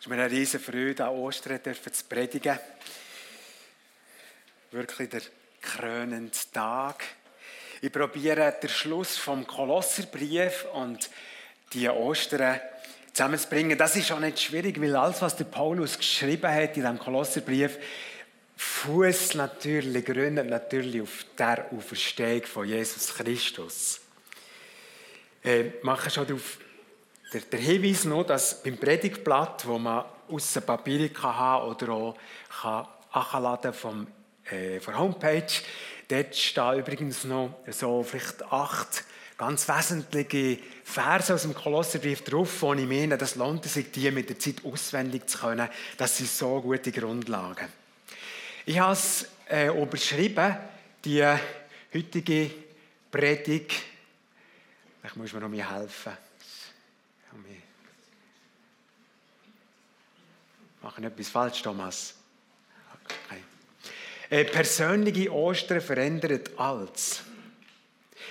[0.00, 2.58] Es ist mir eine riesige Freude, an Ostern zu predigen.
[4.70, 5.20] Wirklich der
[5.60, 7.04] krönende Tag.
[7.82, 11.10] Ich probiere den Schluss vom Kolosserbrief und
[11.74, 12.60] die Ostern
[13.12, 13.76] zusammenzubringen.
[13.76, 17.76] Das ist auch nicht schwierig, weil alles, was der Paulus geschrieben hat in diesem Kolosserbrief,
[18.56, 24.00] Fuß natürlich, gründet natürlich auf der Auferstehung von Jesus Christus.
[25.44, 26.56] Äh, mache schon auf
[27.32, 32.16] der, der, Hinweis noch, dass beim Predigtblatt, wo man außen Papiere kann haben oder auch
[32.62, 34.06] kann nachladen vom
[34.50, 35.52] äh, von der Homepage,
[36.08, 39.04] dort stehen übrigens noch so vielleicht acht
[39.36, 44.28] ganz wesentliche Verse aus dem Kolosserbrief drauf, wo ich meine, das lohnt sich, die mit
[44.28, 45.68] der Zeit auswendig zu können.
[45.96, 47.68] Das sind so gute Grundlagen.
[48.66, 50.56] Ich habe es äh, überschrieben,
[51.04, 51.24] die
[51.94, 52.50] heutige
[53.10, 53.72] Predigt.
[55.04, 55.48] Ich muss mir noch
[57.38, 57.64] mir helfen.
[60.82, 62.14] Machen etwas falsch, Thomas?
[63.04, 63.42] Okay.
[64.30, 67.22] Äh, persönliche Ostern verändert alles.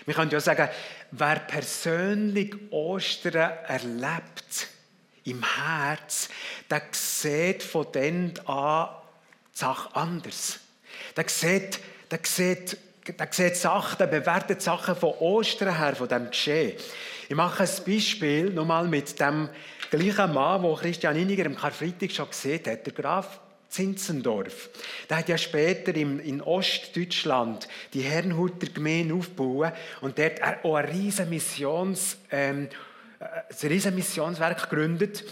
[0.05, 0.69] Wir können ja sagen,
[1.11, 4.69] wer persönlich Ostern erlebt,
[5.25, 6.29] im Herz,
[6.69, 8.89] der sieht von dann an
[9.53, 10.59] die Sache anders.
[11.15, 12.77] Der sieht, der sieht,
[13.07, 16.79] der sieht Sachen, der bewertet Sachen von Ostern her, von dem Geschehen.
[17.29, 19.49] Ich mache ein Beispiel nochmal mit dem
[19.91, 24.71] gleichen Mann, den Christian Iniger im Karfreitag schon gesehen hat, der Graf Zinzendorf.
[25.07, 30.85] Der hat ja später im, in Ostdeutschland die Herrnhuter Gemeinde aufgebaut und dort auch ein
[30.85, 32.67] riesen, Missions, ähm,
[33.19, 35.23] ein riesen Missionswerk gegründet.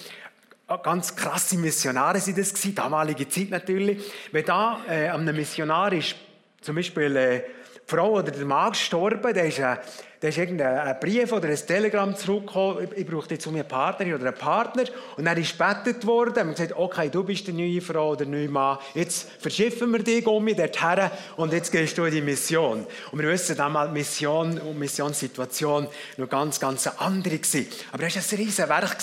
[0.84, 4.04] Ganz krasse Missionare sind das gewesen, damalige Zeit natürlich.
[4.32, 6.16] Wenn da äh, einem Missionar ist,
[6.62, 9.78] zum Beispiel äh, die Frau oder der Mann gestorben, der ist äh,
[10.20, 14.36] da ist irgendein Brief oder ein Telegramm zurückgekommen, ich brauche jetzt eine Partnerin oder einen
[14.36, 14.84] Partner.
[15.16, 18.28] Und dann ist gebettet worden, und gesagt, okay, du bist die neue Frau oder der
[18.28, 22.88] neue Mann, jetzt verschiffen wir dich um dorthin und jetzt gehst du in die Mission.
[23.12, 27.68] Und wir wissen damals, Mission und Missionssituation noch ganz, ganz andere gewesen.
[27.92, 28.98] Aber das war ein riesen Werk.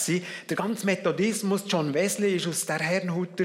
[0.48, 3.44] Der ganze Methodismus, John Wesley, ist aus der Herrnhuter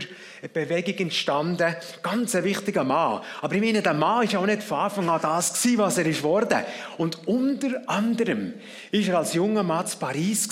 [0.54, 1.76] Bewegung entstanden.
[2.02, 3.22] Ganz ein wichtiger Mann.
[3.42, 6.06] Aber ich meine, der Mann war auch nicht von Anfang an das gewesen, was er
[6.06, 6.60] ist worden.
[6.98, 8.54] Und um unter anderem
[8.92, 10.48] war er als junger Mann in Paris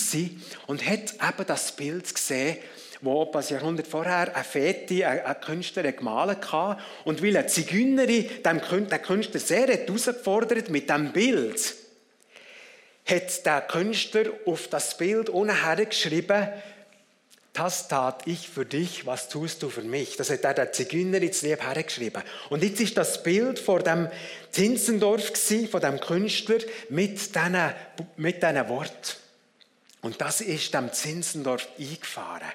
[0.68, 2.58] und hat eben das Bild gesehen,
[3.02, 6.82] wo ein Jahrhundert vorher ein Feti, ein Künstler gemalt hatte.
[7.06, 11.76] Und weil eine Zigeunerin den Künstler sehr herausgefordert mit diesem Bild,
[13.06, 15.56] hat der Künstler auf das Bild unten
[15.90, 16.50] geschrieben,
[17.58, 20.16] das tat ich für dich, was tust du für mich?
[20.16, 22.22] Das hat der Zigeuner ins Lieb hergeschrieben.
[22.50, 24.10] Und jetzt ist das Bild vor dem
[24.52, 25.32] Zinzendorf
[25.72, 26.60] von dem Künstler
[26.90, 27.74] mit diesen,
[28.16, 29.18] mit diesen Worten.
[30.02, 32.52] Und das ist dem Zinzendorf eingefahren.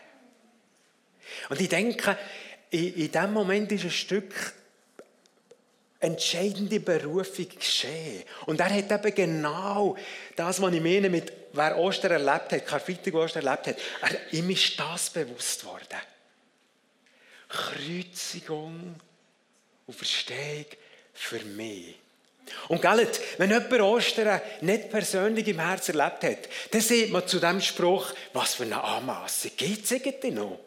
[1.49, 2.17] Und ich denke,
[2.71, 4.55] in, in dem Moment ist ein Stück
[5.99, 8.23] entscheidende Berufung geschehen.
[8.47, 9.97] Und er hat eben genau
[10.37, 14.51] das, was ich meine mit, wer Ostern erlebt hat, Karfreitag Ostern erlebt hat, er, ihm
[14.51, 16.01] ist das bewusst worden.
[17.49, 18.95] Kreuzigung
[19.87, 20.67] und Verstehung
[21.13, 21.97] für mich.
[22.69, 23.09] Und gell,
[23.39, 28.13] wenn jemand Ostern nicht persönlich im Herzen erlebt hat, dann sieht man zu dem Spruch,
[28.33, 30.59] was für eine Anmassung gibt es eigentlich noch?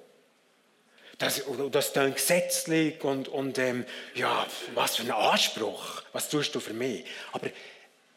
[1.18, 1.41] Das,
[1.72, 3.85] das klingt gesetzlich und, und ähm,
[4.16, 6.03] ja, was für ein Anspruch.
[6.12, 7.06] Was tust du für mich?
[7.31, 7.47] Aber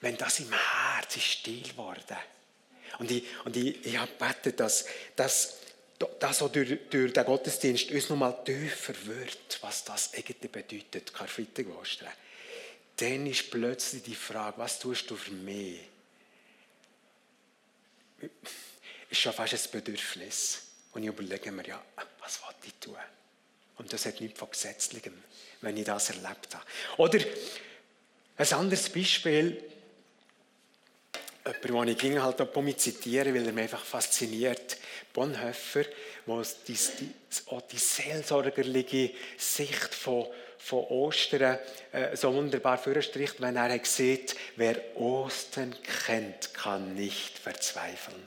[0.01, 2.17] wenn das im Herz ist still geworden
[2.99, 5.59] und ich, und ich, ich habe gebetet, dass, dass
[6.19, 11.67] das auch durch, durch den Gottesdienst uns nochmal tiefer wird, was das eigentlich bedeutet, Karfreitag
[11.81, 12.13] Ostern.
[12.97, 15.81] Dann ist plötzlich die Frage, was tust du für mich?
[19.11, 20.63] Ist schon fast ein Bedürfnis.
[20.93, 21.83] Und ich überlege mir, ja,
[22.21, 22.97] was will ich tun?
[23.77, 25.15] Und das hat nichts von Gesetzlichem,
[25.61, 26.65] wenn ich das erlebt habe.
[26.97, 27.21] Oder
[28.37, 29.63] ein anderes Beispiel,
[31.49, 34.77] jemand, den ich ging halt auch zitieren, weil er mich einfach fasziniert,
[35.13, 35.85] Bonhoeffer,
[36.27, 37.11] wo die, die,
[37.47, 40.27] auch die seelsorgerliche Sicht von,
[40.59, 41.59] von Ostern
[41.93, 45.75] äh, so wunderbar vorstricht, wenn er sieht, wer Ostern
[46.07, 48.23] kennt, kann nicht verzweifeln.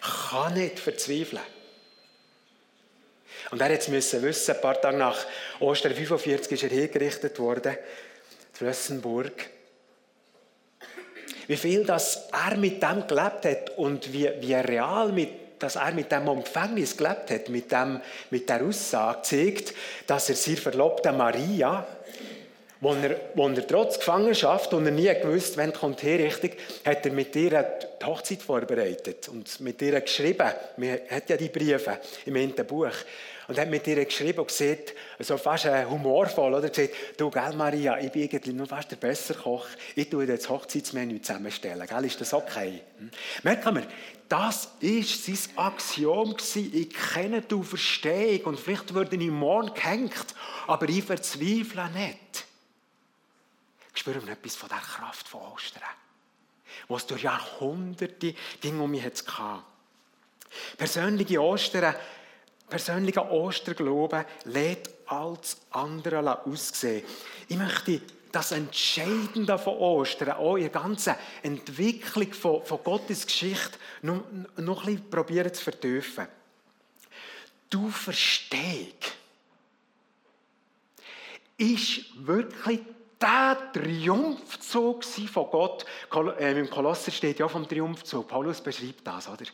[0.00, 1.42] Kann nicht verzweifeln.
[3.50, 5.26] Und er musste wissen, ein paar Tage nach
[5.58, 7.76] Ostern 45 ist er hingerichtet worden,
[8.52, 9.50] Flössenburg.
[11.50, 15.90] Wie viel das er mit dem gelebt hat und wie, wie real mit, dass er
[15.90, 18.00] mit dem Empfängnis gelebt hat, mit, dem,
[18.30, 19.74] mit der Aussage zeigt,
[20.06, 21.84] dass er seine Verlobte Maria,
[22.82, 27.04] Wo er, wo er trotz Gefangenschaft und er nie gewusst, wann kommt hier richtig, hat
[27.04, 27.62] er mit ihr
[28.00, 30.48] die Hochzeit vorbereitet und mit ihr geschrieben.
[30.78, 32.94] Man hat ja die Briefe im ersten Buch.
[33.48, 36.70] Und hat mit ihr geschrieben und gesagt, so fast humorvoll, oder?
[36.70, 39.66] Gesagt, du, gell, Maria, ich bin irgendwie nur fast der bessere Koch.
[39.96, 41.86] Ich tue dir das Hochzeitsmenü zusammenstellen.
[41.86, 42.80] Gell, ist das okay?
[42.98, 43.10] Hm?
[43.42, 43.86] Merken wir,
[44.28, 46.36] das war sein Axiom.
[46.54, 50.26] Ich kenne du Verstehung und vielleicht würde ich morgen gehängt,
[50.66, 52.49] aber ich verzweifle nicht
[53.94, 55.82] spüren wir etwas von der Kraft von Ostern,
[56.88, 59.62] was durch Jahrhunderte ging um mich hatte.
[60.76, 61.94] Persönliche Ostern,
[62.68, 67.04] persönlicher Osterglauben lädt alles andere aussehen.
[67.48, 68.00] Ich möchte
[68.32, 74.22] das Entscheidende von Ostern, auch in der ganzen Entwicklung von, von Gottes Geschichte, noch,
[74.56, 76.28] noch ein bisschen probieren zu vertiefen.
[77.68, 79.16] Du Verstehst,
[81.56, 82.80] ist wirklich
[83.20, 85.84] der Triumphzug von Gott.
[86.38, 88.28] Äh, Im Kolosser steht ja vom Triumphzug.
[88.28, 89.44] Paulus beschreibt das, oder?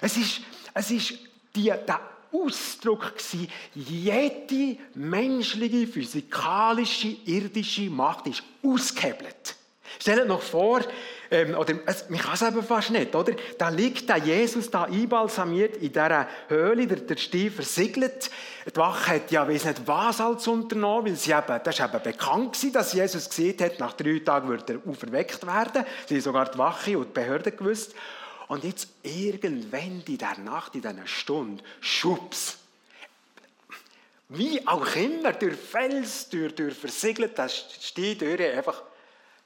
[0.00, 0.40] Es ist,
[0.74, 1.14] es ist
[1.54, 2.00] die, der
[2.32, 9.56] Ausdruck gewesen, jede menschliche, physikalische, irdische Macht ist ausgehebelt.
[9.98, 10.80] Stellt noch vor,
[11.30, 13.32] ähm, oder es, man kann es eben fast nicht, oder?
[13.56, 18.30] Da liegt der Jesus da einbalsamiert in dieser Höhle, der, der Stief versiegelt.
[18.66, 22.02] Die Wache hat ja weiss nicht was als unternommen, weil sie eben, das war eben
[22.02, 25.84] bekannt gewesen, dass Jesus gesehen hat, nach drei Tagen würde er auferweckt werden.
[26.06, 27.94] Sie haben sogar die Wache und die Behörde gewusst.
[28.48, 32.58] Und jetzt irgendwann in der Nacht, in dieser Stunde, schubs,
[34.28, 38.82] wie auch immer, durch Fels, durch, durch versiegelt, das steht durch einfach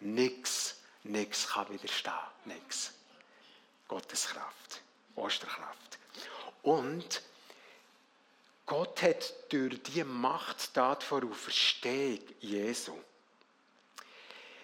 [0.01, 0.77] nichts
[1.09, 2.15] Nichts kann widerstehen.
[2.45, 2.93] Nichts.
[3.89, 4.83] Gottes Kraft.
[5.15, 5.99] Osterkraft.
[6.63, 7.23] Und
[8.67, 12.99] Gott hat durch die Machttat vor Auferstehung Jesu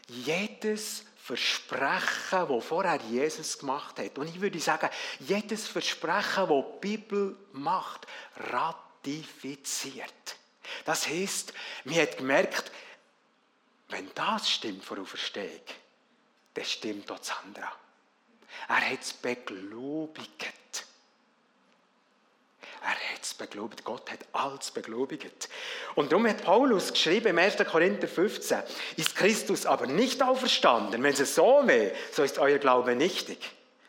[0.08, 4.90] jedes Versprechen, das vorher Jesus gemacht hat, und ich würde sagen,
[5.20, 10.36] jedes Versprechen, das die Bibel macht, ratifiziert.
[10.84, 12.72] Das heißt, mir hat gemerkt,
[13.92, 15.62] wenn das stimmt vor Auferstehung,
[16.54, 17.68] das stimmt auch das andere.
[18.68, 20.84] Er hat es beglobigt.
[22.82, 23.84] Er hat es beglobigt.
[23.84, 25.48] Gott hat alles beglobigt.
[25.94, 27.58] Und darum hat Paulus geschrieben im 1.
[27.70, 28.62] Korinther 15,
[28.96, 31.02] ist Christus aber nicht auferstanden.
[31.02, 33.38] Wenn es so wäre, so ist euer Glaube nichtig.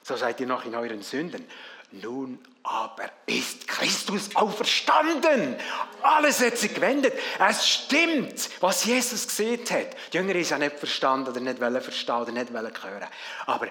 [0.04, 1.48] So seid ihr noch in euren Sünden.
[1.94, 5.56] Nun aber ist Christus auferstanden.
[6.02, 7.14] Alles hat sich gewendet.
[7.40, 9.96] Es stimmt, was Jesus gesehen hat.
[10.12, 13.08] Die Jünger ist ja nicht verstanden oder nicht wollen verstehen oder nicht wollen hören.
[13.46, 13.68] Aber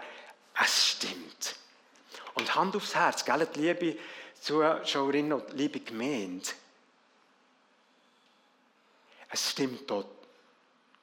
[0.63, 1.57] es stimmt.
[2.35, 3.99] Und Hand aufs Herz, gell, liebe
[4.41, 6.49] Zuschauerinnen und liebe Gemeinde.
[9.31, 10.07] Es stimmt dort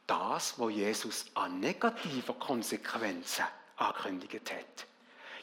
[0.08, 3.46] das, was Jesus an negativen Konsequenzen
[3.76, 4.86] angekündigt hat.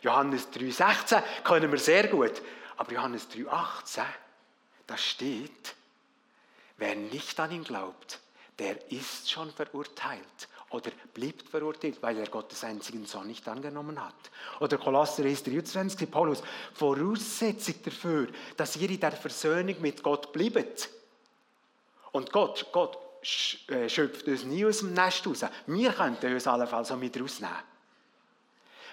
[0.06, 2.40] Johannes 3,16 können wir sehr gut.
[2.76, 4.02] Aber Johannes 3,18,
[4.86, 5.74] da steht,
[6.76, 8.20] wer nicht an ihn glaubt,
[8.58, 14.14] der ist schon verurteilt oder bleibt verurteilt, weil er Gottes einzigen Sohn nicht angenommen hat.
[14.60, 16.42] Oder Kolosser 1,23, Paulus,
[16.72, 20.88] Voraussetzung dafür, dass ihr in der Versöhnung mit Gott bleibt.
[22.12, 22.98] Und Gott, Gott
[23.68, 25.44] äh, schöpft uns nie aus dem Nest raus.
[25.66, 27.75] Wir könnten uns allenfalls auch mit rausnehmen.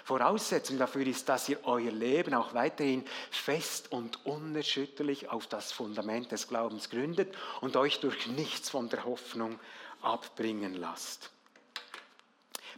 [0.04, 6.30] Voraussetzung dafür ist, dass ihr euer Leben auch weiterhin fest und unerschütterlich auf das Fundament
[6.30, 9.58] des Glaubens gründet und euch durch nichts von der Hoffnung
[10.02, 11.30] abbringen lasst.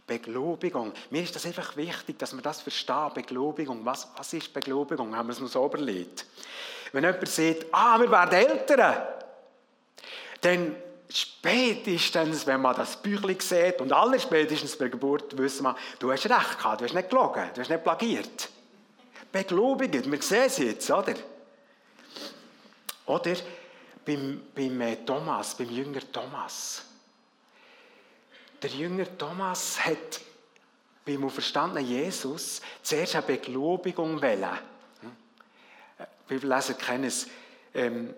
[0.07, 0.93] Beglobigung.
[1.09, 3.13] Mir ist das einfach wichtig, dass man das versteht.
[3.13, 3.83] Beglobigung.
[3.83, 5.13] Was, was ist Beglobigung?
[5.13, 6.25] Haben wir es noch so überlegt.
[6.93, 9.05] Wenn jemand sagt, ah, wir werden Eltern,
[10.39, 10.75] dann
[11.09, 16.11] spätestens, wenn man das Büchlein sieht und aller spätestens bei der Geburt wissen wir, du
[16.11, 18.49] hast recht gehabt, du hast nicht gelogen, du hast nicht plagiert.
[19.31, 21.15] Beglobigt, wir sehen es jetzt, oder?
[23.05, 23.35] Oder
[24.05, 26.83] beim, beim äh, Thomas, beim Jünger Thomas.
[28.61, 30.21] Der Jünger Thomas hat
[31.05, 34.43] beim auferstandenen Jesus zuerst eine Beglobigung wollen.
[35.01, 35.11] Hm?
[35.99, 37.27] Äh, Bibelleser kennen es.
[37.73, 38.13] Ähm,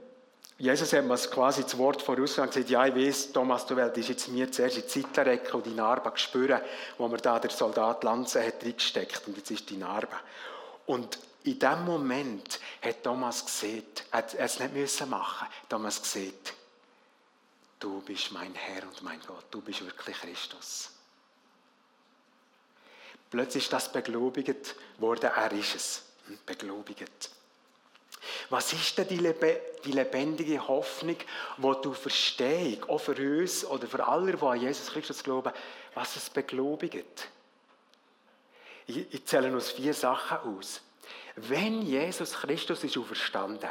[0.60, 4.10] Jesus hat mir quasi das Wort vorausgesagt und gesagt, ja, ich weiß, Thomas, du willst
[4.10, 6.60] jetzt mir zuerst in die Zeitlecke und die Narbe spüren,
[6.98, 10.20] wo mir da der Soldat Lanze hat reingesteckt und jetzt ist die Narbe.
[10.86, 16.34] Und in dem Moment hat Thomas gesehen, hat es nicht müssen machen, Thomas gesehen,
[17.80, 20.92] du bist mein Herr und mein Gott, du bist wirklich Christus.
[23.30, 26.04] Plötzlich ist das beglobigt worden, er ist es,
[26.46, 27.30] beglobigt.
[28.50, 31.16] Was ist denn die lebendige Hoffnung,
[31.58, 35.54] die du verstehst, auch für uns oder für alle, die an Jesus Christus glauben,
[35.94, 37.30] was es beglobigt?
[38.88, 40.82] Ich, ich zähle uns vier Sachen aus.
[41.36, 43.70] Wenn Jesus Christus ist auferstanden,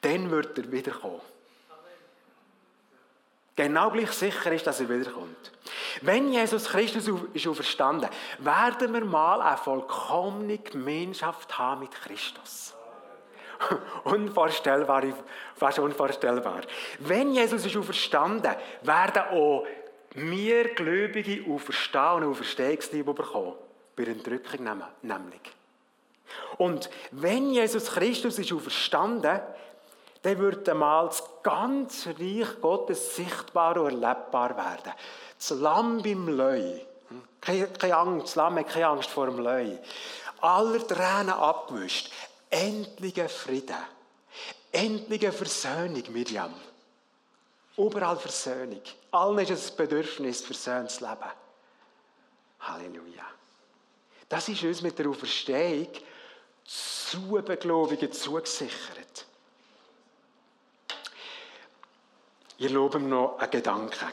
[0.00, 1.20] dann wird er wiederkommen.
[3.54, 5.52] Genau gleich sicher ist, dass er wiederkommt.
[6.02, 12.75] Wenn Jesus Christus ist auferstanden, werden wir mal eine vollkommene Gemeinschaft haben mit Christus.
[14.04, 15.02] unvorstellbar,
[15.54, 16.62] fast unvorstellbar.
[17.00, 19.66] Wenn Jesus ist auferstanden, werden auch
[20.14, 23.54] wir Gläubige auferstehen und Auferstehungsliebe bekommen.
[23.94, 25.40] Bei der Entrückung nämlich.
[26.58, 29.40] Und wenn Jesus Christus ist auferstanden,
[30.22, 34.92] dann wird einmal das ganze Reich Gottes sichtbar und erlebbar werden.
[35.38, 36.80] Das Lamm beim Löwe.
[37.40, 39.78] Keine, keine Angst, das Lamm hat keine Angst vor dem Löwe.
[40.40, 42.10] Aller Tränen abgewischt.
[42.50, 43.76] Endliche Frieden.
[44.72, 46.54] Endliche Versöhnung, Miriam.
[47.76, 48.82] Überall Versöhnung.
[49.10, 51.30] Allen ist es ein Bedürfnis, versöhnt zu leben.
[52.60, 53.24] Halleluja.
[54.28, 55.88] Das ist uns mit der Auferstehung
[56.64, 59.26] zu Beglaubungen zugesichert.
[62.58, 64.12] Ich lobe mir noch einen Gedanken.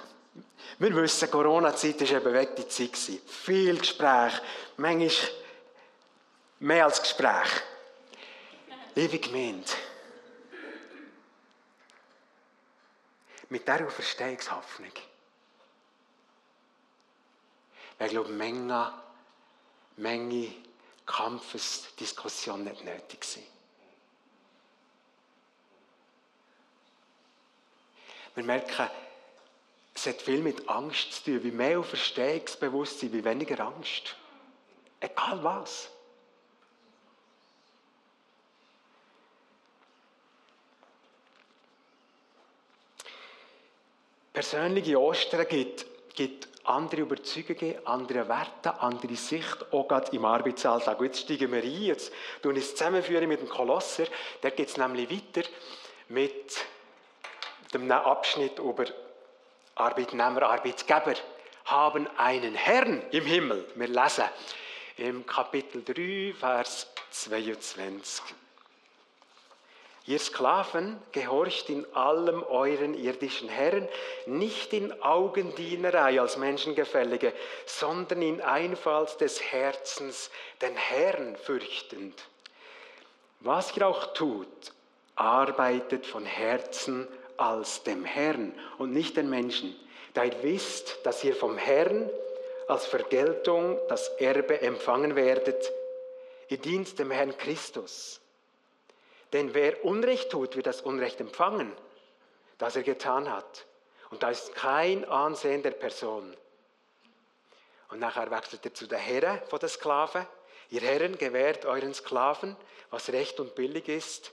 [0.80, 2.98] Wir wissen, Corona-Zeit war eine bewegte Zeit.
[2.98, 4.34] Viel Gespräch,
[4.78, 5.30] manchmal
[6.60, 7.50] mehr als Gespräch.
[8.96, 9.72] Liebe Gemeinde,
[13.50, 14.92] mit dieser Auferstehungshoffnung
[17.98, 18.94] wäre, glaube ich, Menge,
[19.98, 20.54] Menge
[21.08, 23.44] Kampfesdiskussion nicht nötig gewesen.
[28.36, 28.90] Wir merken,
[29.96, 31.44] es hat viel mit Angst zu tun.
[31.44, 34.16] Wie mehr Auferstehungsbewusstsein, wie weniger Angst.
[35.00, 35.90] Egal was.
[44.34, 45.86] Persönliche Ostern gibt,
[46.16, 51.00] gibt andere Überzeugungen, andere Werte, andere Sicht, auch gerade im Arbeitsalltag.
[51.02, 52.12] jetzt steigen wir ein, jetzt
[52.42, 54.06] tun es zusammenführen mit dem Kolosser.
[54.42, 55.48] Da geht es nämlich weiter
[56.10, 56.58] mit
[57.74, 58.86] dem Abschnitt über
[59.76, 61.14] Arbeitnehmer, Arbeitgeber
[61.66, 63.68] haben einen Herrn im Himmel.
[63.76, 64.26] Wir lesen
[64.98, 68.43] im Kapitel 3, Vers 22.
[70.06, 73.88] Ihr Sklaven, gehorcht in allem euren irdischen Herren,
[74.26, 77.32] nicht in Augendienerei als Menschengefällige,
[77.66, 80.30] sondern in Einfalt des Herzens,
[80.62, 82.22] den Herrn fürchtend.
[83.40, 84.74] Was ihr auch tut,
[85.16, 87.08] arbeitet von Herzen
[87.38, 89.74] als dem Herrn und nicht den Menschen,
[90.14, 92.10] da ihr wisst, dass ihr vom Herrn
[92.68, 95.72] als Vergeltung das Erbe empfangen werdet.
[96.50, 98.20] Ihr dient dem Herrn Christus.
[99.34, 101.76] Denn wer Unrecht tut, wird das Unrecht empfangen,
[102.60, 103.66] das er getan hat.
[104.12, 106.38] Und da ist kein Ansehen der Person.
[107.90, 110.28] Und nachher wechselt er zu der Herren von der Sklave.
[110.70, 112.56] Ihr Herren gewährt euren Sklaven,
[112.92, 114.32] was recht und billig ist,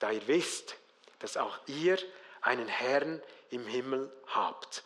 [0.00, 0.76] da ihr wisst,
[1.20, 1.98] dass auch ihr
[2.40, 4.82] einen Herrn im Himmel habt.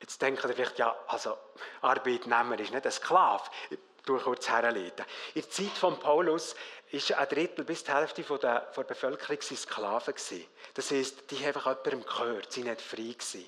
[0.00, 1.36] Jetzt denkt ihr vielleicht, ja, also
[1.82, 3.44] Arbeitnehmer ist nicht ein Sklave.
[3.68, 5.04] Ich tue kurz herleiten.
[5.34, 6.54] In der Zeit von Paulus
[6.90, 10.44] ist ein Drittel bis die Hälfte von der, von der Bevölkerung Sklaven gewesen.
[10.74, 13.46] Das heisst, die haben einfach jemandem gehört, sie waren nicht frei gewesen.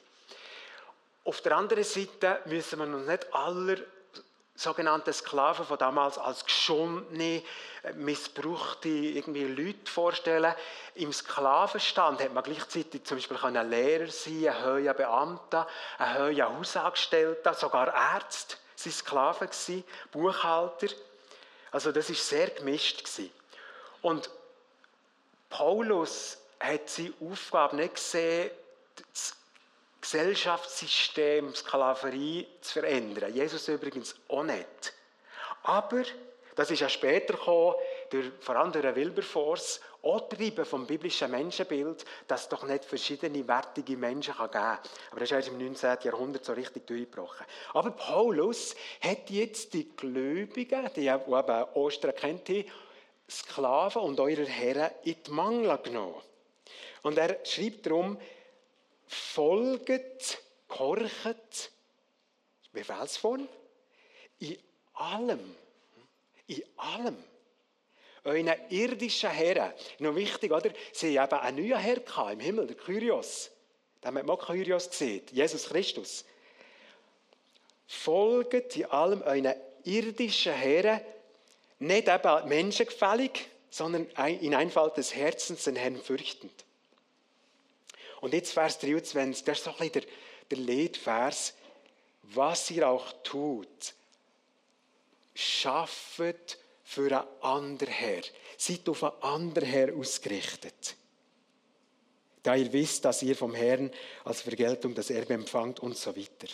[1.25, 3.77] Auf der anderen Seite müssen wir uns nicht aller
[4.55, 7.43] sogenannten Sklaven von damals als geschundene,
[7.95, 10.55] missbrauchte irgendwie Leute vorstellen.
[10.95, 15.67] Im Sklavenstand hat man gleichzeitig zum Beispiel ein Lehrer sein, ein höherer Beamter,
[15.99, 20.89] ein höherer Hausangestellter, sogar Ärzte waren Sklaven gewesen, Buchhalter.
[21.73, 23.31] Also das ist sehr gemischt gewesen.
[24.03, 24.31] Und
[25.49, 28.51] Paulus hat seine Aufgabe nicht gesehen,
[29.13, 29.35] das
[30.01, 33.35] Gesellschaftssystem Sklaverei zu verändern.
[33.35, 34.93] Jesus übrigens auch nicht.
[35.63, 36.03] Aber,
[36.57, 37.75] das ist ja später gekommen,
[38.11, 43.97] durch, vor allem durch Wilberforce, getrieben vom biblischen Menschenbild, dass es doch nicht verschiedene wertige
[43.97, 44.79] Menschen geben kann.
[45.11, 45.99] Aber das ist erst im 19.
[46.03, 47.47] Jahrhundert so richtig durchgebrochen.
[47.73, 51.33] Aber Paulus hat jetzt die Gläubigen, die eben
[51.75, 52.51] Ostern kennt,
[53.31, 56.21] Sklaven und eure Herren in die Mangel genommen.
[57.03, 58.19] Und er schreibt darum,
[59.07, 61.71] folget, gehorchet,
[62.73, 63.49] Befehlsform,
[64.39, 64.59] in
[64.95, 65.55] allem,
[66.47, 67.32] in allem.
[68.25, 70.71] Euren irdischen Herren, noch wichtig, oder?
[70.93, 73.51] Sie haben einen neuen Herr im Himmel, der Kyrios.
[74.05, 76.25] Haben wir mal Kyrios gesehen, Jesus Christus.
[77.87, 81.01] Folget in allem euren irdischen Herren,
[81.81, 84.07] nicht eben menschengefällig, sondern
[84.41, 86.53] in Einfalt des Herzens den Herrn fürchtend.
[88.21, 90.07] Und jetzt Vers 23, das ist so ein bisschen
[90.49, 91.55] der, der.
[92.23, 93.95] Was ihr auch tut,
[95.35, 96.19] schafft
[96.93, 98.23] für ein anderer Herr.
[98.59, 100.95] Seid auf ein anderer Herr ausgerichtet.
[102.43, 103.91] Da ihr wisst, dass ihr vom Herrn
[104.25, 106.53] als Vergeltung das Erbe empfangt und so weiter.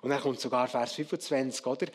[0.00, 1.86] Und dann kommt sogar Vers 25, oder?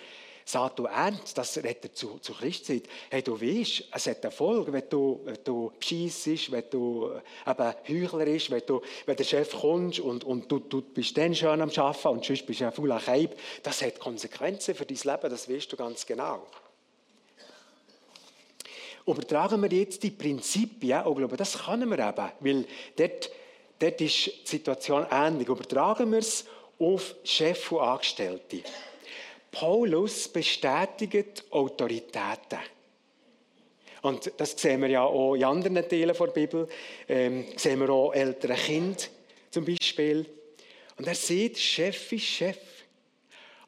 [0.45, 2.83] Sagt du ernst, das redet er zu, zu Christzeit.
[3.09, 7.11] Hey, du weißt, es hat Erfolg, wenn du, wenn du bescheissest, wenn du
[7.45, 11.35] äh, eben heuchlerisch, wenn, du, wenn der Chef kommt und, und du, du bist dann
[11.35, 13.37] schön am Arbeiten und sonst bist du ein fauler Keib.
[13.61, 16.47] Das hat Konsequenzen für dein Leben, das weißt du ganz genau.
[19.09, 23.31] Übertragen wir jetzt die Prinzipien, und ich glaube, das können wir eben, weil dort,
[23.79, 25.47] dort ist die Situation ähnlich.
[25.47, 26.45] Übertragen wir es
[26.77, 28.61] auf Chef und Angestellte.
[29.51, 32.59] Paulus bestätigt Autoritäten.
[34.03, 36.69] Und das sehen wir ja auch in anderen Teilen der Bibel.
[37.07, 39.01] Ähm, sehen wir auch ältere Kinder
[39.49, 40.25] zum Beispiel.
[40.97, 42.59] Und er sieht, Chef ist Chef.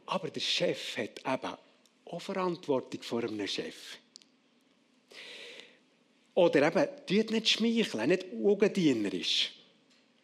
[0.05, 1.53] Aber der Chef hat eben
[2.05, 3.98] auch Verantwortung vor einem Chef.
[6.33, 9.51] Oder eben, tut nicht schmeicheln, nicht augendienerisch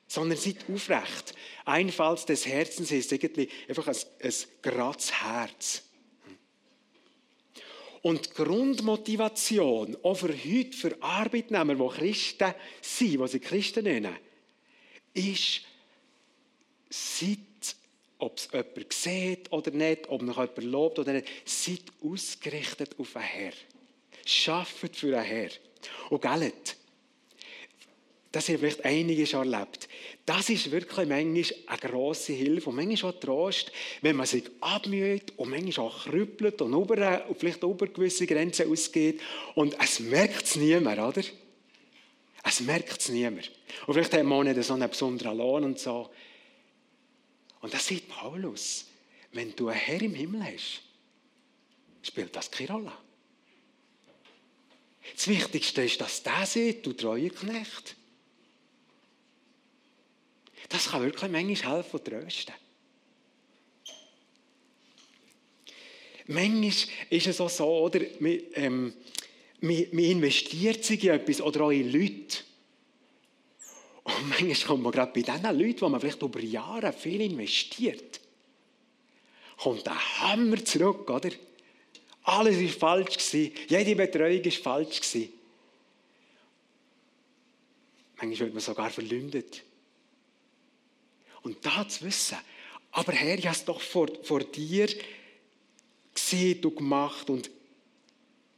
[0.08, 1.34] sondern seid aufrecht.
[1.66, 5.84] Einfalls des Herzens ist irgendwie einfach ein, ein gerades Herz.
[8.02, 14.16] Und die Grundmotivation, auch für heute, für Arbeitnehmer, die Christen sind, die sie Christen nennen,
[15.14, 15.62] ist,
[16.90, 17.40] seid,
[18.20, 23.14] ob es jemand sieht oder nicht, ob noch jemand lobt oder nicht, seid ausgerichtet auf
[23.16, 23.54] einen Herr.
[24.26, 25.50] Schafft für einen Herr.
[26.10, 26.76] Und gellet,
[28.32, 29.88] das haben vielleicht einige schon erlebt.
[30.26, 35.34] Das ist wirklich manchmal eine grosse Hilfe und manchmal auch Trost, wenn man sich abmüht
[35.38, 39.22] und manchmal auch krüppelt und, über, vielleicht über gewisse Grenzen ausgeht
[39.56, 41.26] und es merkt es niemand, oder?
[42.44, 43.52] Es merkt es niemand.
[43.86, 46.10] Und vielleicht hat man auch nicht so einen besonderen Lohn und so.
[47.62, 48.86] Und das sieht Paulus.
[49.32, 50.82] Wenn du einen Herr im Himmel hast,
[52.02, 52.92] spielt das keine Rolle.
[55.16, 57.96] Das Wichtigste ist, dass der sieht, du treue Knecht.
[60.70, 62.54] Das kann wirklich manchmal helfen und trösten.
[66.28, 66.74] Manchmal
[67.10, 68.94] ist es auch so, oder, man, ähm,
[69.62, 72.40] investiert sich in etwas oder auch in Leute.
[74.04, 78.20] Und manchmal kommt man gerade bei diesen Leuten, die man vielleicht über Jahre viel investiert,
[79.58, 81.32] kommt der Hammer zurück, oder?
[82.28, 83.34] Alles war falsch.
[83.34, 85.00] Jede Betreuung war falsch.
[88.18, 89.64] Manchmal wird man sogar verleumdet.
[91.42, 92.38] Und da zu wissen,
[92.92, 94.90] aber Herr, ich habe es doch vor, vor dir
[96.14, 97.50] gesehen und gemacht und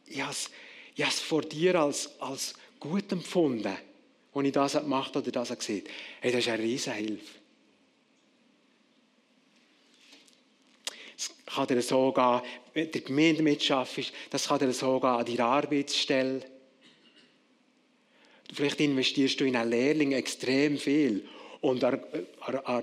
[0.08, 0.49] ich habe es,
[0.95, 3.77] ich habe es vor dir als, als gut empfunden,
[4.34, 5.86] als ich das gemacht oder das gesehen
[6.21, 7.39] Hey, das ist eine riesige Hilfe.
[11.15, 12.41] Es kann dir so gehen,
[12.73, 16.41] wenn du Gemeinde mitschaffst, das kann dir so gehen an deiner Arbeitsstelle.
[18.53, 21.27] Vielleicht investierst du in einen Lehrling extrem viel
[21.62, 22.01] und der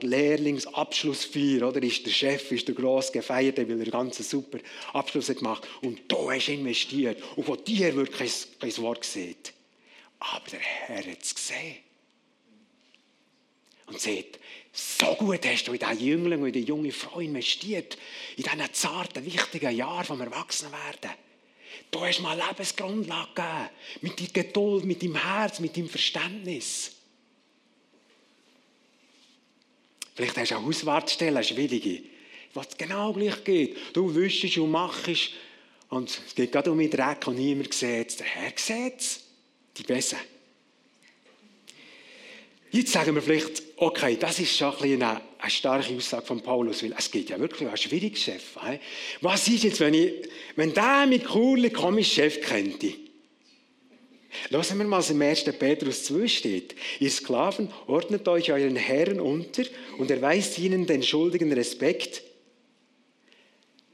[0.01, 4.59] Lehrlingsabschlussfeier, oder, ist der Chef ist der gross gefeiert, weil er ganz super
[4.93, 9.01] Abschluss hat gemacht und da hast du investiert und von dir wird kein, kein Wort
[9.01, 9.37] gesehen.
[10.19, 11.86] Aber der Herr hat es gesehen.
[13.87, 14.41] Und sagt,
[14.73, 17.97] so gut hast du in diesen Jüngling und in die junge Frau investiert,
[18.37, 21.13] in diesen zarten, wichtigen Jahren vom Erwachsenwerden.
[21.91, 23.69] Du hast mal Lebensgrundlage gegeben,
[24.03, 26.93] mit deiner Geduld, mit deinem Herz, mit deinem Verständnis.
[30.15, 32.03] Vielleicht hast du eine Hauswartstelle, eine schwierige,
[32.55, 33.77] was genau gleich geht.
[33.95, 35.31] Du wischst und machst
[35.91, 38.17] und es geht gerade um den Dreck und niemand sieht es.
[38.17, 39.23] Der Herr sieht es.
[39.77, 40.17] Die Besser.
[42.77, 46.83] Jetzt sagen wir vielleicht, okay, das ist schon ein eine, eine starke Aussage von Paulus,
[46.83, 48.43] weil es geht ja wirklich einen schwierigen Chef.
[49.23, 50.13] Was ist jetzt, wenn, ich,
[50.57, 52.93] wenn der mit Kurli komisch Chef könnte?
[54.51, 55.45] Lassen wir mal, was im 1.
[55.59, 56.75] Petrus 2 steht.
[57.01, 59.63] Ihr Sklaven, ordnet euch euren Herren unter
[59.97, 62.25] und erweist ihnen den schuldigen Respekt.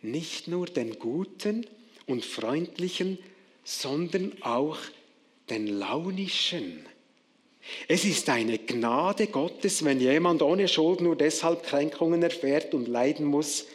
[0.01, 1.69] Nicht nur den guten
[2.07, 3.19] und freundlichen,
[3.63, 4.79] sondern auch
[5.51, 6.85] den launischen.
[7.89, 13.27] Es ist eine Gnade Gottes, wenn jemand ohne Schuld nur deshalb Kränkungen erfährt und leiden
[13.27, 13.67] muss,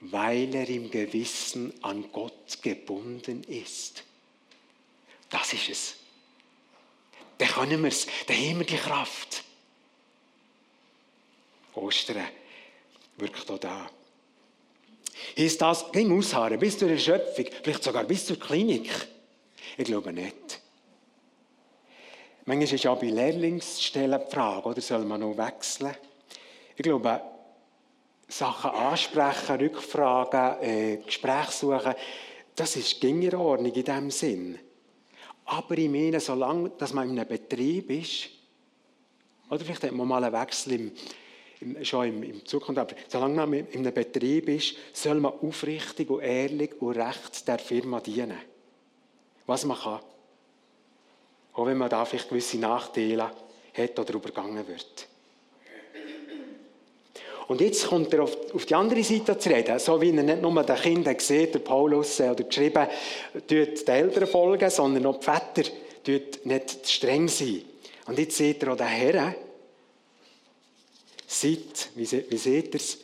[0.00, 4.04] weil er im Gewissen an Gott gebunden ist.
[5.30, 5.94] Das ist es.
[7.38, 8.06] Dann können wir es.
[8.26, 9.44] Dann haben wir die Kraft.
[11.74, 12.28] Ostern
[13.16, 13.90] wirkt auch da.
[15.38, 18.90] Heißt das, ging ausharren bis zur Erschöpfung, vielleicht sogar bis zur Klinik.
[19.76, 20.60] Ich glaube nicht.
[22.46, 25.94] Manchmal ist ja bei Lehrlingsstellen die Frage, oder soll man noch wechseln?
[26.76, 27.20] Ich glaube,
[28.28, 31.94] Sachen ansprechen, Rückfragen, äh, Gespräche suchen,
[32.54, 34.58] das ist in Ordnung in diesem Sinn.
[35.46, 38.28] Aber ich meine, solange dass man in einem Betrieb ist,
[39.48, 40.92] oder vielleicht hat man mal einen Wechsel im,
[41.60, 46.10] im, schon im, im Zukunft, aber solange man in einem Betrieb ist, soll man aufrichtig
[46.10, 48.38] und ehrlich und recht der Firma dienen.
[49.46, 50.00] Was man kann.
[51.54, 53.30] Auch wenn man da vielleicht gewisse Nachteile
[53.74, 55.08] hat oder übergangen wird.
[57.46, 60.62] Und jetzt kommt er auf, die andere Seite zu reden, so wie er nicht nur
[60.62, 62.86] den Kindern sieht, der Paulus äh, oder geschrieben,
[63.34, 65.70] tut den Eltern folgen, sondern auch die Väter
[66.02, 67.62] tut nicht streng sein.
[68.06, 69.34] Und jetzt seht ihr auch den Herren,
[71.26, 72.98] seid, wie, wie seht ihr es,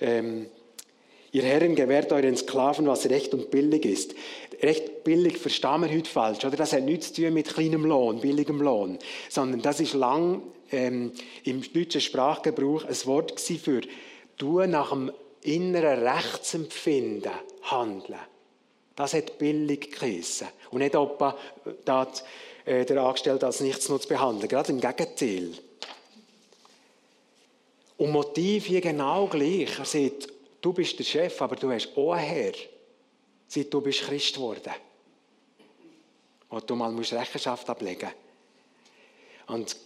[0.00, 0.46] ähm,
[1.32, 4.14] ihr Herren gewährt euren Sklaven, was recht und billig ist.
[4.62, 6.56] Recht billig verstehen wir heute falsch, oder?
[6.56, 11.12] Das hat nichts zu tun mit kleinem Lohn, billigem Lohn, sondern das ist lang ähm,
[11.44, 13.80] im deutschen Sprachgebrauch ein Wort für
[14.38, 15.12] «du nach dem
[15.42, 18.18] inneren Rechtsempfinden handeln».
[18.96, 20.48] Das hat billig geheissen.
[20.70, 21.36] Und nicht etwa
[21.84, 22.24] das,
[22.64, 24.48] äh, der Angestellte als Nichtsnutz behandeln.
[24.48, 25.50] Gerade im Gegenteil.
[27.98, 29.78] Und Motiv hier genau gleich.
[29.78, 30.28] Er sagt,
[30.66, 32.52] du bist der Chef, aber du hast auch einen Herr.
[33.46, 34.72] Seit du bist Christ geworden.
[36.48, 38.10] Und du mal musst Rechenschaft ablegen.
[39.46, 39.76] Und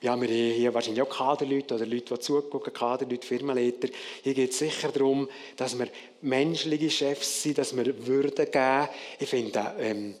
[0.00, 3.88] ja, wir haben hier wahrscheinlich auch Kaderleute oder Leute, die zugucken, Kaderleute, Firmenleiter.
[4.24, 5.88] Hier geht es sicher darum, dass wir
[6.22, 8.88] menschliche Chefs sind, dass wir Würde geben.
[9.20, 10.16] Ich finde, ähm,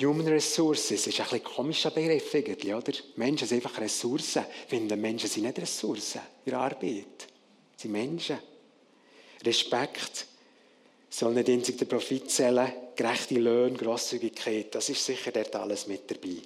[0.00, 2.92] Human Resources ist ein, ein komischer Begriff oder?
[3.16, 4.44] Menschen sind einfach Ressourcen.
[4.62, 7.26] Ich finde, Menschen sind nicht Ressourcen in der Arbeit.
[7.76, 8.51] Sie sind Menschen.
[9.44, 10.26] Respekt
[11.08, 16.10] soll nicht einzig der Profit zählen, gerechte Löhne, Grosszügigkeit, das ist sicher dort alles mit
[16.10, 16.36] dabei.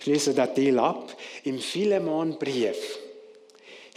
[0.00, 1.16] Ich lese den Teil ab.
[1.44, 2.98] Im Philemon-Brief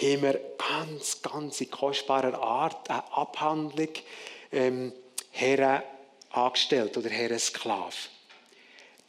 [0.02, 3.90] haben wir ganz, ganz in kostbarer Art eine Abhandlung
[4.52, 4.94] ähm,
[5.32, 5.84] Herren
[6.32, 8.10] angestellt oder Herren Sklav.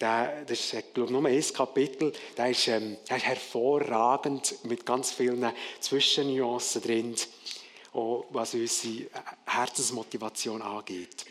[0.00, 2.12] Der, das ist, glaube ich, nur ein Kapitel.
[2.36, 7.16] Der ist, ähm, ist hervorragend mit ganz vielen Zwischennuancen drin,
[7.92, 9.10] auch was unsere
[9.44, 11.26] Herzensmotivation angeht.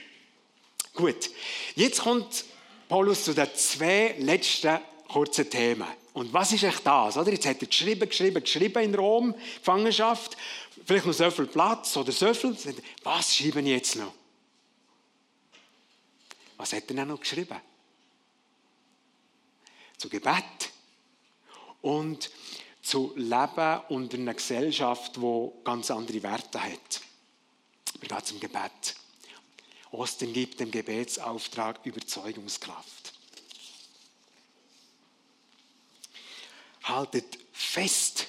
[0.93, 1.29] Gut,
[1.75, 2.45] jetzt kommt
[2.87, 5.87] Paulus zu den zwei letzten kurzen Themen.
[6.13, 7.17] Und was ist echt das?
[7.17, 7.31] Oder?
[7.31, 10.35] Jetzt hat er geschrieben, geschrieben, geschrieben in Rom, Gefangenschaft,
[10.85, 12.57] vielleicht noch so viel Platz oder so viel.
[13.03, 14.13] Was schreibe ich jetzt noch?
[16.57, 17.59] Was hat er denn noch geschrieben?
[19.97, 20.71] Zu Gebet
[21.81, 22.29] und
[22.81, 27.01] zu Leben unter einer Gesellschaft, die ganz andere Werte hat.
[27.99, 28.95] Wir gehen zum Gebet.
[29.91, 33.13] Osten gibt dem Gebetsauftrag Überzeugungskraft.
[36.83, 38.27] haltet fest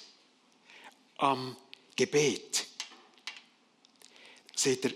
[1.18, 1.56] am
[1.96, 2.66] Gebet.
[4.54, 4.94] Seht ihr,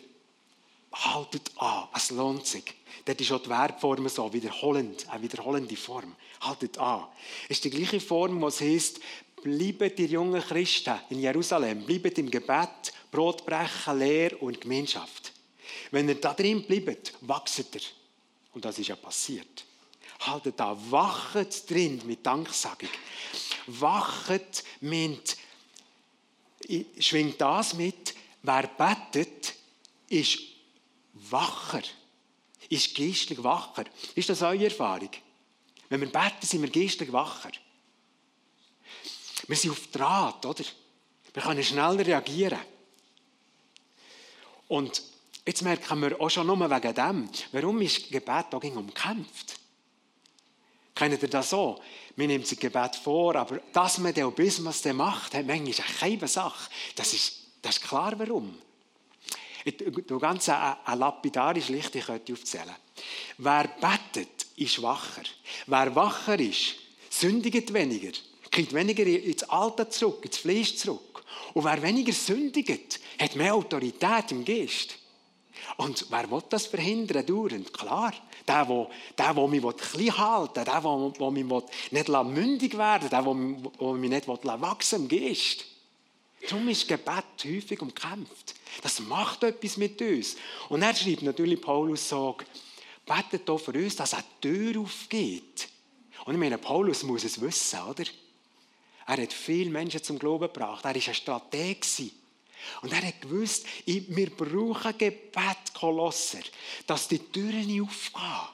[0.92, 2.64] haltet an, es lohnt sich.
[3.05, 6.14] Dort ist auch die Verbform so, wiederholend, eine wiederholende Form.
[6.40, 7.07] Haltet an.
[7.45, 9.01] Es ist die gleiche Form, was heißt,
[9.42, 15.33] bleibt ihr jungen Christen in Jerusalem, bleibt im Gebet, Brotbrechen, Lehr und Gemeinschaft.
[15.90, 17.83] Wenn ihr da drin bleibt, wachset ihr.
[18.53, 19.64] Und das ist ja passiert.
[20.20, 22.88] Haltet da, wachet drin mit Danksagung.
[23.66, 25.37] Wachet mit,
[26.99, 29.55] schwingt das mit, wer betet,
[30.09, 30.38] ist
[31.12, 31.83] wacher,
[32.68, 33.85] ist geistlich wacher.
[34.14, 35.11] Ist das eure Erfahrung?
[35.88, 37.51] Wenn wir beten, sind wir geistlich wacher.
[39.46, 40.64] Wir sind auf Draht, oder?
[41.33, 42.59] Wir können schneller reagieren.
[44.68, 45.03] Und
[45.44, 49.61] jetzt merken wir auch schon nur wegen dem, warum ist Gebet auch umkämpft.
[50.94, 51.79] Kennt ihr das so?
[52.16, 56.70] Man nimmt sich Gebet vor, aber dass man den Obismus macht, hat manchmal keine Sache.
[56.94, 58.57] Das ist, das ist klar, warum.
[60.07, 62.75] Du ganz eine, eine lapidarische Lichte könnte aufzählen.
[63.37, 65.25] Wer betet, ist wacher.
[65.66, 66.77] Wer wacher ist,
[67.11, 68.12] sündigt weniger,
[68.57, 71.23] kriegt weniger ins Alter zurück, ins Fleisch zurück.
[71.53, 74.97] Und wer weniger sündigt, hat mehr Autorität im Geist.
[75.77, 77.71] Und wer will das verhindern dauernd?
[77.75, 78.14] Klar,
[78.49, 78.88] der, der,
[79.19, 83.35] der, der mich klein halten will, der, der, der mich nicht mündig werden der, der,
[83.79, 85.66] der mich nicht wachsen im Geist.
[86.49, 88.55] Darum ist Gebet häufig umkämpft.
[88.83, 90.37] Das macht etwas mit uns.
[90.71, 92.37] Und er schreibt natürlich Paulus so,
[93.05, 95.69] betet hier für uns, dass eine Tür aufgeht.
[96.25, 98.05] Und ich meine, Paulus muss es wissen, oder?
[99.07, 100.85] Er hat viele Menschen zum Glauben gebracht.
[100.85, 101.87] Er war ein Strateg.
[102.83, 106.40] Und er hat gewusst, wir brauchen Gebet, Kolosser,
[106.87, 108.49] dass die Türen nicht aufgehen.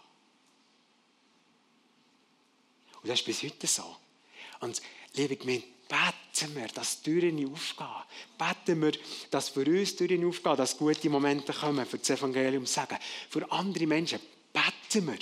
[3.02, 3.96] Und das ist bis heute so.
[4.60, 4.80] Und
[5.14, 7.86] liebe Gemeinde, beten wir, dass Türen aufgehen.
[8.38, 8.92] Beten wir,
[9.30, 12.98] dass für uns Türen aufgehen, dass gute Momente kommen, für das Evangelium sagen.
[13.28, 14.20] Für andere Menschen
[14.52, 15.18] beten wir.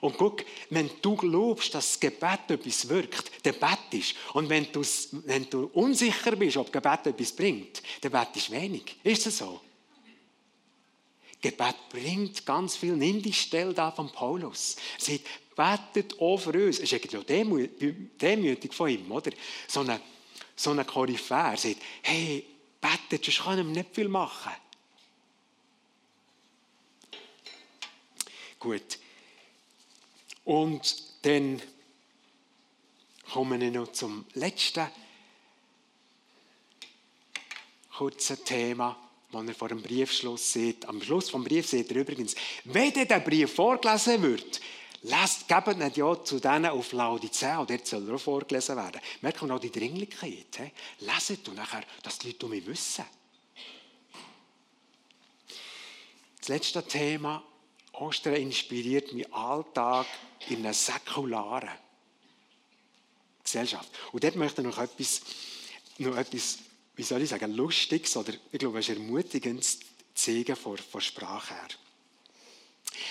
[0.00, 4.14] Und guck, wenn du glaubst, dass das Gebet etwas wirkt, dann betest.
[4.32, 4.82] Und wenn du,
[5.24, 8.96] wenn du unsicher bist, ob Gebet etwas bringt, dann betest wenig.
[9.04, 9.60] Ist das so?
[11.40, 12.96] Gebet bringt ganz viel.
[12.96, 14.76] Nimm die Stelle da von Paulus.
[14.98, 16.76] Er sagt, betet auch für uns.
[16.76, 19.30] Das ist eigentlich auch demütig von ihm, oder?
[19.68, 20.00] So ein
[20.60, 22.44] so eine sagt, hey,
[22.80, 24.52] betet, sonst kann ich nicht viel machen.
[28.58, 28.98] Gut.
[30.50, 31.62] Und dann
[33.32, 34.84] kommen wir noch zum letzten
[37.96, 38.96] kurzen Thema,
[39.30, 40.88] das er vor dem Briefschluss sieht.
[40.88, 42.34] Am Schluss vom Brief sieht er übrigens,
[42.64, 44.60] wenn der Brief vorgelesen wird,
[45.02, 49.00] Lasst, gebt nicht ja zu denen auf Laodicea, dort soll er auch vorgelesen werden.
[49.22, 50.56] Merkt man auch die Dringlichkeit.
[50.56, 50.72] He?
[50.98, 53.04] Leset und nachher, dass die Leute um mich wissen.
[56.38, 57.40] Das letzte Thema,
[58.00, 60.06] Ostern inspiriert meinen Alltag
[60.48, 61.70] in einer säkularen
[63.44, 63.90] Gesellschaft.
[64.12, 65.22] Und dort möchte ich noch etwas,
[65.98, 66.58] noch etwas
[66.96, 69.80] wie soll ich sagen, Lustiges oder ich glaube, es ist Ermutigendes
[70.14, 71.68] zeigen von, von Sprache her.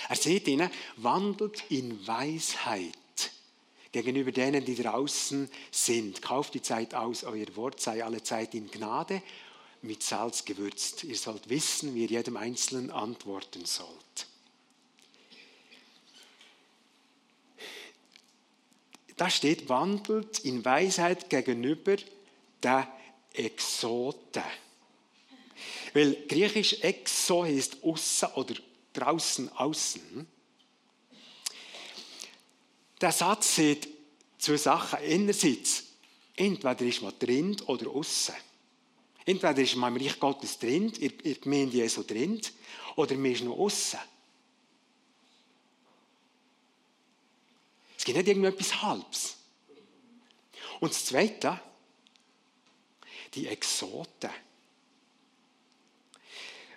[0.09, 2.93] Er sieht ihnen, wandelt in Weisheit
[3.91, 6.21] gegenüber denen, die draußen sind.
[6.21, 9.23] Kauft die Zeit aus, euer Wort sei alle Zeit in Gnade,
[9.81, 11.03] mit Salz gewürzt.
[11.03, 14.28] Ihr sollt wissen, wie ihr jedem Einzelnen antworten sollt.
[19.19, 21.97] Da steht, wandelt in Weisheit gegenüber
[22.63, 22.87] der
[23.33, 24.41] Exote.
[25.93, 28.55] Weil griechisch exo heißt aussen oder
[28.93, 30.25] draußen, außen.
[33.01, 33.89] Der Satz sieht
[34.37, 34.99] zwei Sachen.
[34.99, 35.83] Einerseits,
[36.37, 38.35] entweder ist man drin oder außen.
[39.25, 42.39] Entweder ist man im Reich Gottes drin, in der Gemeinde Jesu drin,
[42.95, 43.99] oder man ist noch außen.
[47.99, 49.35] Es gibt nicht irgendetwas Halbes.
[50.79, 51.59] Und das Zweite,
[53.33, 54.29] die Exoten.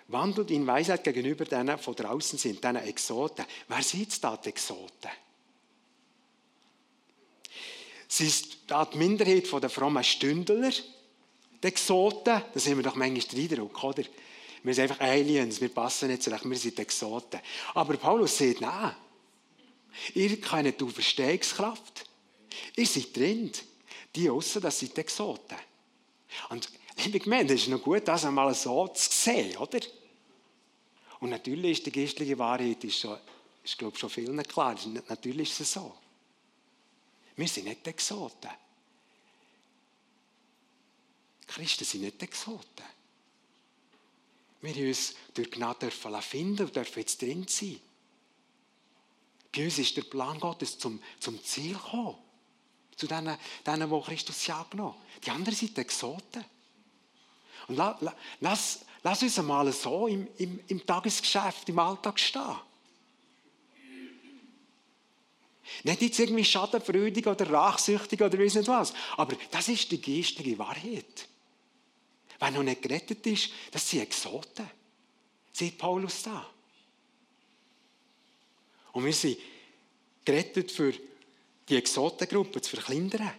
[0.09, 3.45] Wandelt in Weisheit gegenüber denen von draußen sind, denen Exoten.
[3.69, 5.11] Wer sind da die Exoten?
[8.09, 12.43] Es ist da die Minderheit der frommen Stündler, die Exoten.
[12.53, 14.03] Da sind wir doch manchmal den Eindruck, oder?
[14.61, 17.39] Wir sind einfach Aliens, wir passen nicht zurecht, wir sind Exoten.
[17.73, 18.93] Aber Paulus sagt, nein,
[20.13, 22.09] ihr kennt die Verstehungskraft.
[22.75, 23.51] Ihr seid drin.
[24.15, 25.57] Die aussen, das sind Exoten.
[26.49, 26.69] Und
[27.03, 29.79] liebe Gemeinde, es ist noch gut, das einmal so zu sehen, oder?
[31.19, 33.17] Und natürlich ist die geistliche Wahrheit, ist, schon,
[33.63, 34.77] ist glaube ich, schon vielen klar.
[35.07, 35.95] Natürlich ist es so.
[37.35, 38.51] Wir sind nicht Exoten.
[41.47, 42.85] Christen sind nicht Exoten.
[44.61, 47.79] Wir haben uns durch Gnade finden und dürfen jetzt drin sein.
[49.55, 52.17] Bei uns ist der Plan Gottes zum, zum Ziel gekommen.
[52.95, 56.43] Zu denen, denen, die Christus ja genommen Die anderen sind Exoten.
[57.67, 62.55] Und la, la, lass, lass uns einmal so im, im, im Tagesgeschäft, im Alltag stehen.
[65.83, 68.93] Nicht jetzt irgendwie schadenfreudig oder rachsüchtig oder weiß nicht was.
[69.17, 71.27] Aber das ist die geistige Wahrheit.
[72.39, 74.69] Wer noch nicht gerettet ist, das sind Exoten.
[75.51, 76.52] Sieht Paulus da.
[78.93, 79.37] Und wir sind
[80.23, 80.93] gerettet für
[81.67, 83.33] die Exotengruppe zu verkleinern.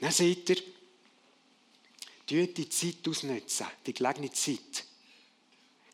[0.00, 0.62] Dann seht ihr,
[2.30, 4.84] die Zeit ausnutzen, die gelegene Zeit.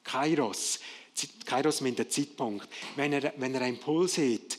[0.02, 0.80] Kairos.
[1.44, 2.68] Kairos mit dem Zeitpunkt.
[2.96, 4.58] Wenn ihr, wenn ihr einen Impuls habt,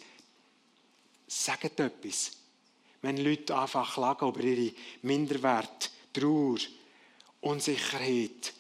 [1.28, 2.32] sagt etwas.
[3.02, 6.58] Wenn Leute einfach klagen über ihre Minderwert, Trauer,
[7.42, 8.54] Unsicherheit,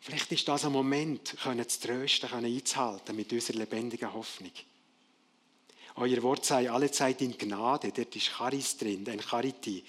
[0.00, 4.52] vielleicht ist das ein Moment, können zu trösten, können einzuhalten mit unserer lebendigen Hoffnung.
[5.96, 9.84] Euer Wort sei alle Zeit in Gnade, dort ist Charis drin, ein Charity,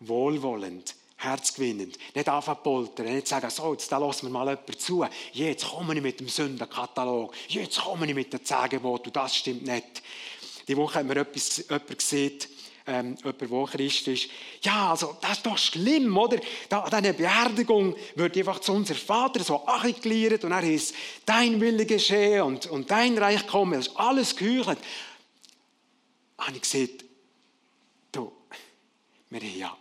[0.00, 1.98] wohlwollend, herzgewinnend.
[2.14, 5.04] Nicht anfangen nicht sagen, so, jetzt lassen wir mal jemanden zu.
[5.32, 7.34] Jetzt komme ich mit dem Sündenkatalog.
[7.48, 10.02] Jetzt komme ich mit dem Zehgebot und das stimmt nicht.
[10.66, 12.38] Die Woche hat mir etwas, jemand gesehen,
[12.86, 14.30] ähm, jemand, der Christ ist.
[14.62, 16.38] Ja, also, das ist doch schlimm, oder?
[16.68, 20.94] Da, an dieser Beerdigung wird einfach zu unserem Vater so angegliedert und er ist
[21.26, 23.74] dein Wille geschehen und, und dein Reich kommen.
[23.74, 24.78] Das ist alles geheuchelt.
[26.38, 26.90] Habe ich gesehen,
[28.12, 28.32] du,
[29.28, 29.76] wir haben ja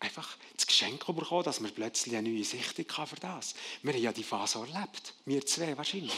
[0.00, 3.54] einfach das Geschenk bekommen, dass wir plötzlich eine neue Sicht haben für das.
[3.82, 5.14] Wir haben ja die Phase erlebt.
[5.24, 6.12] Wir zwei wahrscheinlich.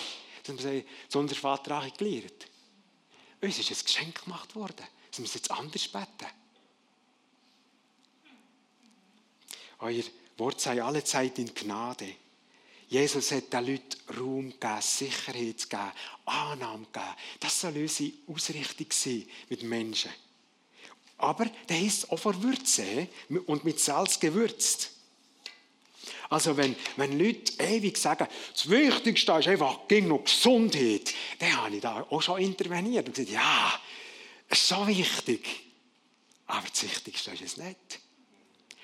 [0.44, 2.46] Dass wir zu unserem Vater angegliedert.
[3.40, 4.86] Uns ist ein Geschenk gemacht worden.
[5.18, 6.32] Das müssen jetzt anders beten.
[9.80, 10.04] Euer
[10.36, 12.14] Wort sei alle Zeit in Gnade.
[12.86, 15.34] Jesus hat den Leuten Raum gegeben, Sicherheit
[15.68, 15.92] gegeben,
[16.24, 17.16] Annahme gegeben.
[17.40, 20.12] Das soll unsere Ausrichtung sein mit Menschen.
[21.16, 23.08] Aber der ist auch vor Würze
[23.46, 24.92] und mit Salz gewürzt.
[26.30, 31.82] Also wenn, wenn Leute ewig sagen, das Wichtigste ist einfach noch Gesundheit, dann habe ich
[31.82, 33.80] da auch schon interveniert und gesagt, ja,
[34.48, 35.60] es ist so wichtig.
[36.46, 38.00] Aber das Wichtigste ist es nicht.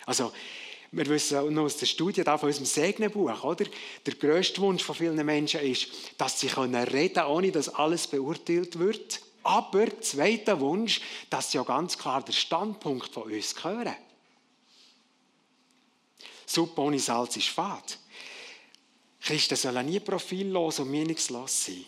[0.06, 0.32] Also,
[0.92, 3.64] wir wissen noch aus der Studie da von unserem Segnenbuch, oder?
[4.06, 8.78] Der grösste Wunsch von vielen Menschen ist, dass sie können reden, ohne dass alles beurteilt
[8.78, 9.20] wird.
[9.42, 11.00] Aber der zweite Wunsch,
[11.30, 13.96] dass sie ja ganz klar der Standpunkt von uns hören.
[16.46, 17.98] Suppe ohne Salz ist fad.
[19.20, 21.84] Christen sollen nie profillos und meinungslos sein.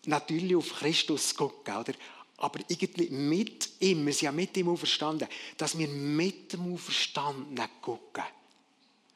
[0.05, 1.95] natürlich auf Christus gucken, oder?
[2.43, 7.69] aber irgendwie mit ihm, wir sind ja mit ihm auferstanden, dass wir mit dem Auferstandenen
[7.81, 8.25] gucken.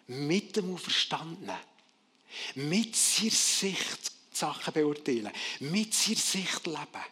[0.09, 1.57] Mit dem Auferstandenen.
[2.55, 5.31] Mit seiner Sicht Sachen beurteilen.
[5.61, 7.05] Mit seiner Sicht leben.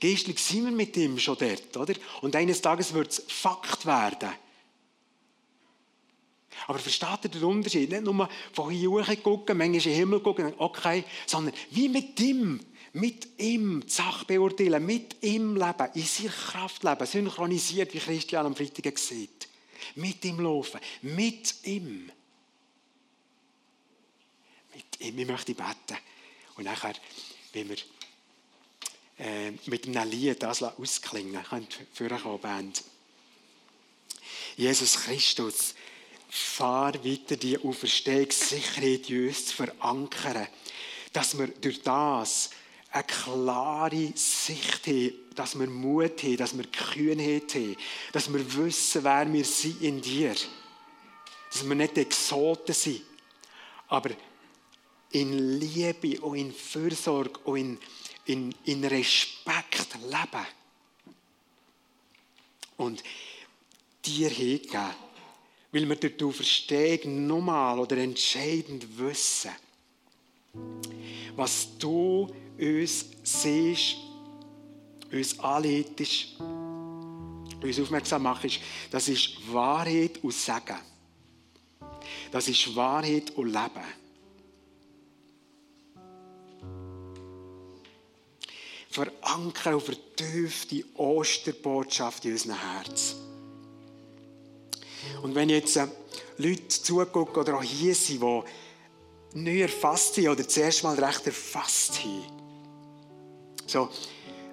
[0.00, 1.94] Geistlich sind wir mit ihm schon dort, oder?
[2.20, 4.30] Und eines Tages wird es Fakt werden.
[6.66, 7.90] Aber versteht ihr den Unterschied?
[7.90, 12.18] Nicht nur von hier hoch gucken, manchmal in den Himmel gucken, okay, sondern wie mit
[12.20, 12.60] ihm,
[12.92, 18.46] mit ihm die Sache beurteilen, mit ihm leben, in seiner Kraft leben, synchronisiert, wie Christian
[18.46, 19.48] am Freitag sieht.
[19.96, 22.10] Mit ihm laufen, mit ihm.
[24.74, 25.18] Mit ihm.
[25.18, 25.98] Ich möchte beten.
[26.56, 26.94] Und nachher,
[27.52, 27.76] wenn wir
[29.20, 31.42] äh, mit einem Lied das ausklingen.
[31.44, 32.82] Könnt vorkommen, Band.
[34.56, 35.74] Jesus Christus,
[36.28, 40.46] fahr weiter die Auferstehungssicherheit in uns zu verankern,
[41.12, 42.50] dass wir durch das
[42.92, 47.76] eine klare Sicht haben, dass wir Mut haben, dass wir Kühnheit haben,
[48.12, 50.34] dass wir wissen, wer wir sind in dir.
[51.52, 53.02] Dass wir nicht Exoten sind,
[53.88, 54.10] aber
[55.10, 57.78] in Liebe und in Fürsorge und in
[58.30, 60.46] in, in Respekt leben.
[62.76, 63.02] Und
[64.04, 64.94] dir hingeben,
[65.72, 69.50] weil wir durch die Auferstehung nochmal oder entscheidend wissen,
[71.36, 73.96] was du uns siehst,
[75.10, 76.40] uns anleitest,
[77.62, 80.78] uns aufmerksam machst, das ist Wahrheit und Sagen.
[82.30, 84.00] Das ist Wahrheit und Leben.
[88.90, 93.14] verankern und vertiefen die Osterbotschaft in unserem Herz.
[95.22, 95.86] Und wenn jetzt äh,
[96.38, 98.42] Leute zugucken oder auch hier sind, die
[99.38, 102.39] neu erfasst sind oder zuerst mal recht erfasst haben,
[103.70, 103.88] so,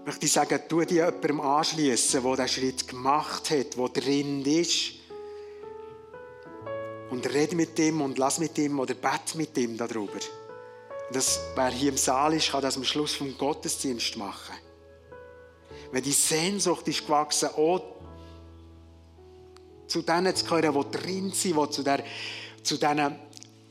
[0.06, 4.94] möchte ich sagen, tu dich jemandem anschließen, der diesen Schritt gemacht hat, der drin ist.
[7.10, 10.20] Und rede mit ihm und lass mit ihm oder bett mit ihm darüber.
[11.12, 14.56] Das, wer hier im Saal ist, kann das am Schluss vom Gottesdienst machen.
[15.92, 17.82] Wenn die Sehnsucht ist gewachsen, auch
[19.88, 22.04] zu denen zu gehören, die drin sind, die zu der,
[22.62, 23.16] zu denen,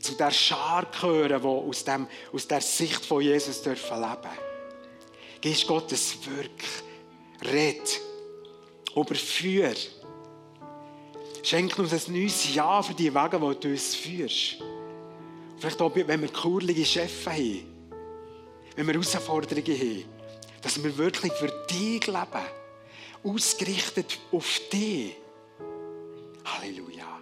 [0.00, 4.45] zu der Schar gehören, die aus, dem, aus der Sicht von Jesus dürfen leben.
[5.46, 8.00] Gehst Gottes Wirk, red,
[8.96, 9.72] überführ.
[11.40, 14.56] Schenk uns ein neues Ja für die Wege, die du uns führst.
[15.56, 17.64] Vielleicht auch, wenn wir kurlige Chefs haben,
[18.74, 20.04] wenn wir Herausforderungen haben,
[20.62, 22.46] dass wir wirklich für dich leben,
[23.22, 25.14] ausgerichtet auf dich.
[26.44, 27.15] Halleluja.